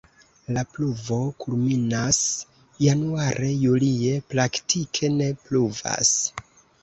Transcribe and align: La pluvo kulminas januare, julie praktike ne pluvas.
La 0.53 0.61
pluvo 0.75 1.17
kulminas 1.43 2.21
januare, 2.85 3.51
julie 3.65 4.15
praktike 4.33 5.11
ne 5.19 5.29
pluvas. 5.45 6.17